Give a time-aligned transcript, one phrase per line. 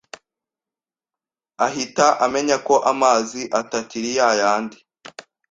[1.65, 4.77] ahita amenya ko amazi atakiri ya yandi